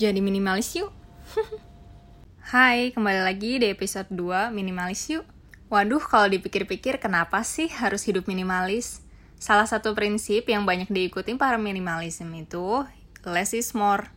jadi 0.00 0.16
minimalis 0.24 0.72
yuk. 0.80 0.88
Hai, 2.56 2.88
kembali 2.96 3.20
lagi 3.20 3.60
di 3.60 3.68
episode 3.68 4.08
2 4.08 4.48
Minimalis 4.48 5.04
Yuk. 5.12 5.28
Waduh, 5.68 6.00
kalau 6.00 6.32
dipikir-pikir 6.32 6.96
kenapa 6.96 7.44
sih 7.44 7.68
harus 7.68 8.08
hidup 8.08 8.24
minimalis? 8.24 9.04
Salah 9.36 9.68
satu 9.68 9.92
prinsip 9.92 10.48
yang 10.48 10.64
banyak 10.64 10.88
diikuti 10.88 11.36
para 11.36 11.60
minimalism 11.60 12.32
itu 12.32 12.88
less 13.28 13.52
is 13.52 13.76
more. 13.76 14.08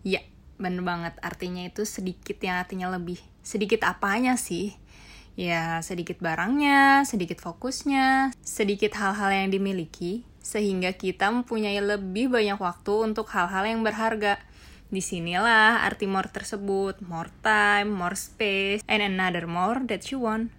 Ya, 0.00 0.24
bener 0.56 0.80
banget. 0.80 1.14
Artinya 1.20 1.68
itu 1.68 1.84
sedikit 1.84 2.40
yang 2.40 2.64
artinya 2.64 2.88
lebih. 2.88 3.20
Sedikit 3.44 3.84
apanya 3.84 4.40
sih? 4.40 4.72
Ya, 5.36 5.84
sedikit 5.84 6.16
barangnya, 6.16 7.04
sedikit 7.04 7.44
fokusnya, 7.44 8.32
sedikit 8.40 8.96
hal-hal 8.96 9.36
yang 9.44 9.52
dimiliki, 9.52 10.24
sehingga 10.40 10.96
kita 10.96 11.28
mempunyai 11.28 11.76
lebih 11.84 12.32
banyak 12.32 12.56
waktu 12.56 13.12
untuk 13.12 13.28
hal-hal 13.36 13.68
yang 13.68 13.84
berharga 13.84 14.40
Di 14.86 15.02
sinilah 15.02 15.82
arti 15.82 16.06
more 16.06 16.30
tersebut, 16.30 17.02
more 17.02 17.30
time, 17.42 17.90
more 17.90 18.14
space, 18.14 18.86
and 18.86 19.02
another 19.02 19.50
more 19.50 19.82
that 19.90 20.06
you 20.14 20.22
want. 20.22 20.54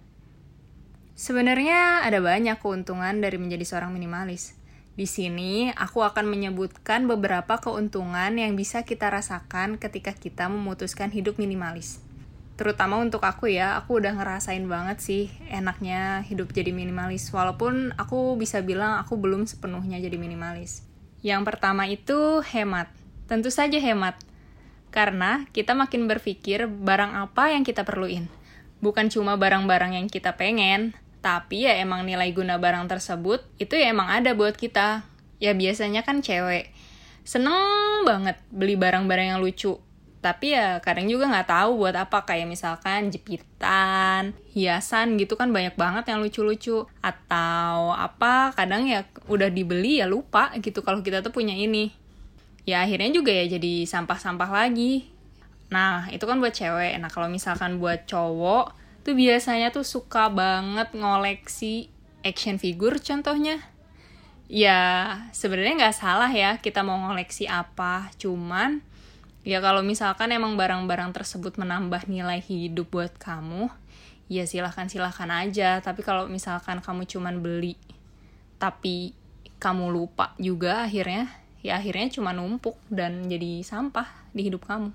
Sebenarnya 1.18 2.04
ada 2.06 2.20
banyak 2.20 2.60
keuntungan 2.60 3.18
dari 3.18 3.40
menjadi 3.40 3.64
seorang 3.64 3.90
minimalis. 3.90 4.54
Di 4.98 5.06
sini, 5.06 5.70
aku 5.72 6.02
akan 6.02 6.26
menyebutkan 6.26 7.06
beberapa 7.06 7.58
keuntungan 7.62 8.34
yang 8.34 8.58
bisa 8.58 8.82
kita 8.82 9.10
rasakan 9.10 9.78
ketika 9.78 10.10
kita 10.10 10.50
memutuskan 10.50 11.08
hidup 11.14 11.38
minimalis. 11.38 12.02
Terutama 12.58 12.98
untuk 12.98 13.22
aku 13.22 13.46
ya, 13.46 13.78
aku 13.78 14.02
udah 14.02 14.18
ngerasain 14.18 14.66
banget 14.66 14.98
sih 14.98 15.24
enaknya 15.46 16.26
hidup 16.26 16.50
jadi 16.50 16.74
minimalis. 16.74 17.30
Walaupun 17.30 17.94
aku 17.94 18.34
bisa 18.34 18.58
bilang 18.66 18.98
aku 18.98 19.14
belum 19.14 19.46
sepenuhnya 19.46 20.02
jadi 20.02 20.18
minimalis. 20.18 20.82
Yang 21.22 21.42
pertama 21.46 21.86
itu 21.86 22.42
hemat. 22.42 22.90
Tentu 23.28 23.52
saja 23.52 23.76
hemat, 23.76 24.16
karena 24.88 25.44
kita 25.52 25.76
makin 25.76 26.08
berpikir 26.08 26.64
barang 26.64 27.12
apa 27.12 27.52
yang 27.52 27.60
kita 27.60 27.84
perluin. 27.84 28.24
Bukan 28.80 29.12
cuma 29.12 29.36
barang-barang 29.36 30.00
yang 30.00 30.08
kita 30.08 30.40
pengen, 30.40 30.96
tapi 31.20 31.68
ya 31.68 31.76
emang 31.76 32.08
nilai 32.08 32.32
guna 32.32 32.56
barang 32.56 32.88
tersebut 32.88 33.44
itu 33.60 33.76
ya 33.76 33.92
emang 33.92 34.08
ada 34.08 34.32
buat 34.32 34.56
kita. 34.56 35.04
Ya 35.44 35.52
biasanya 35.52 36.08
kan 36.08 36.24
cewek 36.24 36.72
seneng 37.20 38.08
banget 38.08 38.40
beli 38.48 38.80
barang-barang 38.80 39.36
yang 39.36 39.40
lucu. 39.44 39.76
Tapi 40.24 40.56
ya 40.56 40.80
kadang 40.80 41.04
juga 41.06 41.28
nggak 41.28 41.52
tahu 41.52 41.84
buat 41.84 41.94
apa 42.00 42.24
kayak 42.24 42.48
misalkan 42.48 43.12
jepitan, 43.12 44.32
hiasan 44.56 45.20
gitu 45.20 45.36
kan 45.36 45.52
banyak 45.52 45.76
banget 45.76 46.08
yang 46.10 46.24
lucu-lucu. 46.24 46.88
Atau 47.04 47.92
apa 47.92 48.56
kadang 48.56 48.88
ya 48.88 49.04
udah 49.28 49.52
dibeli 49.52 50.00
ya 50.00 50.08
lupa 50.08 50.48
gitu 50.64 50.80
kalau 50.80 51.04
kita 51.04 51.20
tuh 51.20 51.30
punya 51.30 51.52
ini 51.52 52.07
ya 52.68 52.84
akhirnya 52.84 53.08
juga 53.16 53.32
ya 53.32 53.48
jadi 53.48 53.88
sampah-sampah 53.88 54.52
lagi. 54.52 55.08
Nah, 55.72 56.12
itu 56.12 56.28
kan 56.28 56.36
buat 56.36 56.52
cewek. 56.52 57.00
Nah, 57.00 57.08
kalau 57.08 57.32
misalkan 57.32 57.80
buat 57.80 58.04
cowok, 58.04 58.76
tuh 59.08 59.16
biasanya 59.16 59.72
tuh 59.72 59.88
suka 59.88 60.28
banget 60.28 60.92
ngoleksi 60.92 61.88
action 62.20 62.60
figure 62.60 63.00
contohnya. 63.00 63.64
Ya, 64.52 64.80
sebenarnya 65.32 65.80
nggak 65.80 65.96
salah 65.96 66.28
ya 66.28 66.60
kita 66.60 66.84
mau 66.84 67.00
ngoleksi 67.08 67.48
apa. 67.48 68.12
Cuman, 68.20 68.84
ya 69.48 69.64
kalau 69.64 69.80
misalkan 69.80 70.28
emang 70.36 70.60
barang-barang 70.60 71.16
tersebut 71.16 71.56
menambah 71.56 72.04
nilai 72.04 72.44
hidup 72.44 72.92
buat 72.92 73.16
kamu, 73.16 73.72
ya 74.28 74.44
silahkan-silahkan 74.44 75.32
aja. 75.32 75.80
Tapi 75.80 76.04
kalau 76.04 76.28
misalkan 76.28 76.84
kamu 76.84 77.08
cuman 77.08 77.40
beli, 77.40 77.80
tapi 78.60 79.16
kamu 79.56 79.88
lupa 79.88 80.36
juga 80.36 80.84
akhirnya, 80.84 81.47
ya 81.62 81.78
akhirnya 81.78 82.10
cuma 82.12 82.30
numpuk 82.34 82.78
dan 82.90 83.26
jadi 83.26 83.62
sampah 83.62 84.06
di 84.30 84.46
hidup 84.46 84.66
kamu. 84.66 84.90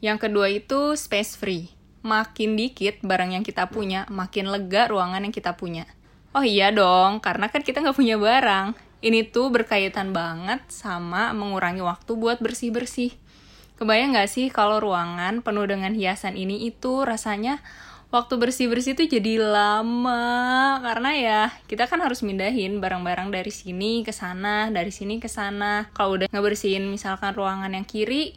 Yang 0.00 0.18
kedua 0.28 0.46
itu 0.48 0.96
space 0.96 1.36
free. 1.36 1.68
Makin 2.00 2.56
dikit 2.56 3.04
barang 3.04 3.36
yang 3.36 3.44
kita 3.44 3.68
punya, 3.68 4.08
makin 4.08 4.48
lega 4.48 4.88
ruangan 4.88 5.20
yang 5.20 5.34
kita 5.36 5.52
punya. 5.60 5.84
Oh 6.32 6.40
iya 6.40 6.72
dong, 6.72 7.20
karena 7.20 7.52
kan 7.52 7.60
kita 7.60 7.84
nggak 7.84 7.98
punya 7.98 8.16
barang. 8.16 8.72
Ini 9.04 9.28
tuh 9.28 9.52
berkaitan 9.52 10.16
banget 10.16 10.64
sama 10.72 11.36
mengurangi 11.36 11.84
waktu 11.84 12.16
buat 12.16 12.40
bersih-bersih. 12.40 13.12
Kebayang 13.80 14.12
nggak 14.12 14.28
sih 14.28 14.46
kalau 14.52 14.80
ruangan 14.80 15.40
penuh 15.40 15.64
dengan 15.64 15.96
hiasan 15.96 16.36
ini 16.36 16.68
itu 16.68 17.04
rasanya 17.04 17.64
waktu 18.10 18.34
bersih-bersih 18.42 18.98
tuh 18.98 19.06
jadi 19.06 19.38
lama 19.38 20.82
karena 20.82 21.10
ya 21.14 21.40
kita 21.70 21.86
kan 21.86 22.02
harus 22.02 22.26
mindahin 22.26 22.82
barang-barang 22.82 23.30
dari 23.30 23.54
sini 23.54 24.02
ke 24.02 24.10
sana, 24.10 24.66
dari 24.68 24.90
sini 24.90 25.22
ke 25.22 25.30
sana. 25.30 25.86
Kalau 25.94 26.18
udah 26.18 26.26
ngebersihin 26.26 26.90
misalkan 26.90 27.32
ruangan 27.38 27.70
yang 27.70 27.86
kiri, 27.86 28.34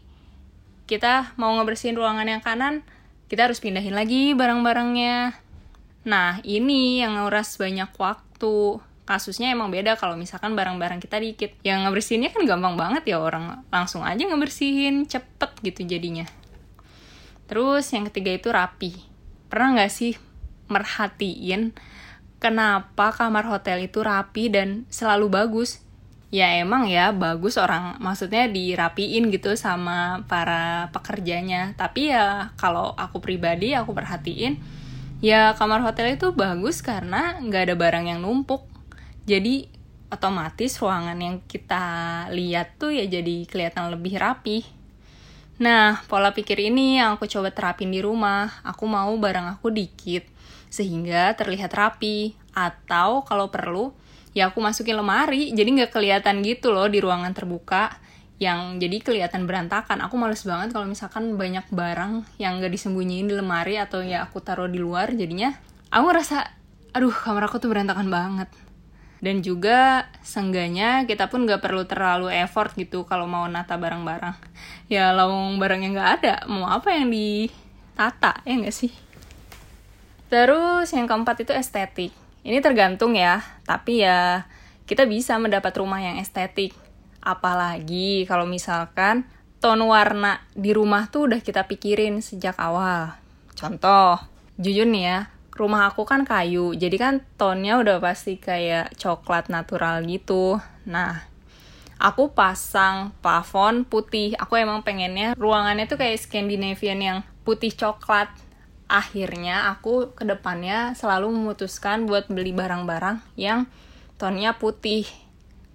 kita 0.85 1.33
mau 1.41 1.57
ngebersihin 1.57 1.97
ruangan 1.97 2.29
yang 2.29 2.41
kanan, 2.45 2.85
kita 3.25 3.49
harus 3.49 3.57
pindahin 3.57 3.97
lagi 3.97 4.37
barang-barangnya. 4.37 5.41
Nah, 6.05 6.37
ini 6.45 7.01
yang 7.01 7.17
nguras 7.17 7.57
banyak 7.57 7.89
waktu. 7.97 8.77
Kasusnya 9.03 9.51
emang 9.51 9.67
beda 9.67 9.99
kalau 9.99 10.15
misalkan 10.15 10.55
barang-barang 10.55 11.03
kita 11.03 11.19
dikit. 11.19 11.51
Yang 11.65 11.89
ngebersihinnya 11.89 12.29
kan 12.31 12.47
gampang 12.47 12.75
banget 12.79 13.03
ya 13.09 13.17
orang 13.19 13.65
langsung 13.67 14.05
aja 14.05 14.21
ngebersihin, 14.21 15.09
cepet 15.09 15.51
gitu 15.65 15.81
jadinya. 15.83 16.23
Terus 17.49 17.83
yang 17.91 18.07
ketiga 18.07 18.31
itu 18.31 18.47
rapi 18.47 19.12
pernah 19.53 19.77
nggak 19.77 19.93
sih 19.93 20.17
merhatiin 20.65 21.77
kenapa 22.41 23.13
kamar 23.13 23.45
hotel 23.45 23.85
itu 23.85 24.01
rapi 24.01 24.49
dan 24.49 24.89
selalu 24.89 25.29
bagus? 25.29 25.85
Ya 26.33 26.57
emang 26.57 26.89
ya 26.89 27.13
bagus 27.13 27.61
orang 27.61 28.01
maksudnya 28.01 28.49
dirapiin 28.49 29.29
gitu 29.29 29.53
sama 29.53 30.25
para 30.25 30.89
pekerjanya. 30.89 31.77
Tapi 31.77 32.09
ya 32.09 32.49
kalau 32.57 32.97
aku 32.97 33.21
pribadi 33.21 33.77
aku 33.77 33.93
perhatiin 33.93 34.57
ya 35.21 35.53
kamar 35.53 35.85
hotel 35.85 36.17
itu 36.17 36.33
bagus 36.33 36.81
karena 36.81 37.37
nggak 37.37 37.69
ada 37.69 37.75
barang 37.77 38.05
yang 38.09 38.25
numpuk. 38.25 38.65
Jadi 39.29 39.69
otomatis 40.09 40.81
ruangan 40.81 41.21
yang 41.21 41.37
kita 41.45 41.85
lihat 42.33 42.81
tuh 42.81 42.89
ya 42.89 43.05
jadi 43.05 43.45
kelihatan 43.45 43.93
lebih 43.93 44.17
rapi. 44.17 44.65
Nah, 45.61 46.01
pola 46.09 46.33
pikir 46.33 46.57
ini 46.57 46.97
yang 46.97 47.13
aku 47.17 47.29
coba 47.29 47.53
terapin 47.53 47.93
di 47.93 48.01
rumah. 48.01 48.61
Aku 48.65 48.89
mau 48.89 49.13
barang 49.13 49.57
aku 49.57 49.69
dikit, 49.69 50.25
sehingga 50.73 51.37
terlihat 51.37 51.69
rapi. 51.73 52.33
Atau 52.53 53.25
kalau 53.25 53.49
perlu, 53.53 53.93
ya 54.33 54.49
aku 54.49 54.61
masukin 54.61 54.97
lemari, 54.97 55.53
jadi 55.53 55.69
nggak 55.69 55.91
kelihatan 55.93 56.41
gitu 56.41 56.73
loh 56.73 56.89
di 56.89 57.01
ruangan 57.01 57.33
terbuka 57.33 57.97
yang 58.41 58.81
jadi 58.81 58.97
kelihatan 59.01 59.45
berantakan. 59.45 60.01
Aku 60.05 60.17
males 60.17 60.41
banget 60.41 60.73
kalau 60.73 60.89
misalkan 60.89 61.37
banyak 61.37 61.65
barang 61.69 62.25
yang 62.41 62.57
nggak 62.57 62.73
disembunyiin 62.73 63.29
di 63.29 63.35
lemari 63.37 63.77
atau 63.77 64.01
ya 64.01 64.25
aku 64.25 64.41
taruh 64.41 64.69
di 64.69 64.81
luar, 64.81 65.13
jadinya 65.13 65.53
aku 65.93 66.05
ngerasa, 66.09 66.37
aduh 66.97 67.13
kamar 67.13 67.45
aku 67.45 67.61
tuh 67.61 67.69
berantakan 67.69 68.09
banget 68.09 68.49
dan 69.23 69.39
juga 69.39 70.11
sengganya 70.19 71.07
kita 71.07 71.31
pun 71.31 71.47
gak 71.47 71.63
perlu 71.63 71.87
terlalu 71.87 72.27
effort 72.43 72.75
gitu 72.75 73.07
kalau 73.07 73.23
mau 73.23 73.47
nata 73.47 73.79
barang-barang 73.79 74.35
ya 74.91 75.15
lawang 75.15 75.55
barangnya 75.63 75.89
nggak 75.95 76.11
ada. 76.19 76.35
Mau 76.51 76.67
apa 76.67 76.91
yang 76.91 77.07
ditata 77.07 78.43
ya 78.43 78.53
nggak 78.59 78.75
sih? 78.75 78.91
Terus 80.27 80.91
yang 80.91 81.07
keempat 81.07 81.47
itu 81.47 81.55
estetik. 81.55 82.11
Ini 82.43 82.59
tergantung 82.59 83.15
ya 83.15 83.39
tapi 83.63 84.03
ya 84.03 84.43
kita 84.83 85.07
bisa 85.07 85.39
mendapat 85.39 85.71
rumah 85.79 86.03
yang 86.03 86.19
estetik. 86.19 86.75
Apalagi 87.23 88.27
kalau 88.27 88.43
misalkan 88.43 89.23
tone 89.63 89.87
warna 89.87 90.43
di 90.51 90.75
rumah 90.75 91.07
tuh 91.07 91.31
udah 91.31 91.39
kita 91.39 91.63
pikirin 91.71 92.19
sejak 92.19 92.59
awal. 92.59 93.15
Contoh 93.55 94.19
jujur 94.59 94.83
nih 94.83 95.03
ya 95.07 95.19
rumah 95.53 95.89
aku 95.89 96.03
kan 96.09 96.25
kayu, 96.25 96.73
jadi 96.73 96.97
kan 96.97 97.13
tonnya 97.37 97.77
udah 97.77 98.01
pasti 98.01 98.41
kayak 98.41 98.97
coklat 98.97 99.53
natural 99.53 100.01
gitu. 100.05 100.57
Nah, 100.89 101.21
aku 102.01 102.33
pasang 102.33 103.13
plafon 103.21 103.85
putih. 103.85 104.33
Aku 104.41 104.57
emang 104.57 104.81
pengennya 104.81 105.37
ruangannya 105.37 105.85
tuh 105.85 106.01
kayak 106.01 106.17
Scandinavian 106.17 106.99
yang 106.99 107.17
putih 107.45 107.69
coklat. 107.69 108.33
Akhirnya 108.89 109.69
aku 109.73 110.13
ke 110.17 110.25
depannya 110.25 110.97
selalu 110.97 111.29
memutuskan 111.33 112.09
buat 112.09 112.29
beli 112.29 112.51
barang-barang 112.53 113.21
yang 113.37 113.69
tonnya 114.17 114.57
putih. 114.57 115.05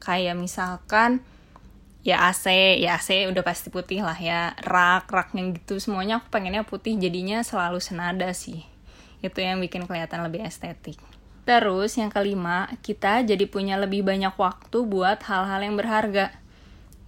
Kayak 0.02 0.38
misalkan 0.38 1.22
ya 2.02 2.30
AC, 2.30 2.78
ya 2.82 2.98
AC 2.98 3.30
udah 3.30 3.42
pasti 3.46 3.70
putih 3.70 4.02
lah 4.02 4.18
ya. 4.18 4.58
Rak, 4.58 5.06
rak 5.10 5.38
yang 5.38 5.54
gitu 5.54 5.78
semuanya 5.78 6.18
aku 6.18 6.34
pengennya 6.34 6.66
putih 6.66 6.98
jadinya 6.98 7.42
selalu 7.46 7.78
senada 7.78 8.30
sih 8.34 8.77
itu 9.24 9.38
yang 9.42 9.58
bikin 9.58 9.84
kelihatan 9.84 10.22
lebih 10.22 10.46
estetik. 10.46 10.98
Terus 11.48 11.96
yang 11.96 12.12
kelima, 12.12 12.68
kita 12.84 13.24
jadi 13.24 13.48
punya 13.48 13.80
lebih 13.80 14.04
banyak 14.04 14.36
waktu 14.36 14.84
buat 14.84 15.24
hal-hal 15.24 15.64
yang 15.64 15.80
berharga. 15.80 16.36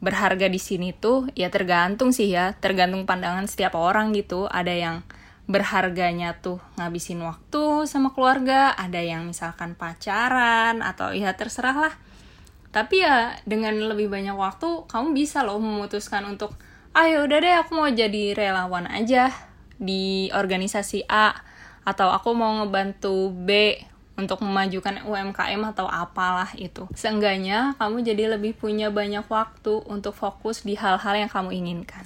Berharga 0.00 0.48
di 0.48 0.56
sini 0.56 0.96
tuh 0.96 1.28
ya 1.36 1.52
tergantung 1.52 2.08
sih 2.08 2.32
ya, 2.32 2.56
tergantung 2.56 3.04
pandangan 3.04 3.44
setiap 3.44 3.76
orang 3.76 4.16
gitu. 4.16 4.48
Ada 4.48 4.72
yang 4.72 4.96
berharganya 5.44 6.40
tuh 6.40 6.56
ngabisin 6.80 7.20
waktu 7.20 7.84
sama 7.84 8.16
keluarga, 8.16 8.72
ada 8.80 8.96
yang 8.96 9.28
misalkan 9.28 9.76
pacaran 9.76 10.80
atau 10.80 11.12
ya 11.12 11.36
terserah 11.36 11.76
lah. 11.76 11.94
Tapi 12.72 13.02
ya 13.04 13.36
dengan 13.44 13.76
lebih 13.76 14.08
banyak 14.08 14.38
waktu 14.40 14.88
kamu 14.88 15.12
bisa 15.12 15.44
loh 15.44 15.60
memutuskan 15.60 16.24
untuk 16.24 16.56
ah 16.96 17.04
ya 17.04 17.20
udah 17.22 17.38
deh 17.44 17.54
aku 17.60 17.76
mau 17.76 17.90
jadi 17.90 18.32
relawan 18.32 18.86
aja 18.88 19.30
di 19.76 20.32
organisasi 20.32 21.06
A 21.10 21.50
atau 21.90 22.14
aku 22.14 22.30
mau 22.30 22.62
ngebantu 22.62 23.34
B 23.34 23.74
untuk 24.20 24.44
memajukan 24.44 25.00
UMKM 25.08 25.60
atau 25.72 25.88
apalah 25.88 26.52
itu. 26.54 26.84
Seenggaknya 26.92 27.74
kamu 27.80 28.04
jadi 28.04 28.36
lebih 28.36 28.54
punya 28.54 28.92
banyak 28.92 29.24
waktu 29.26 29.80
untuk 29.88 30.12
fokus 30.12 30.62
di 30.62 30.76
hal-hal 30.76 31.16
yang 31.16 31.30
kamu 31.32 31.56
inginkan. 31.56 32.04